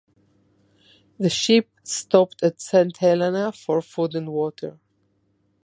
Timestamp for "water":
4.29-4.79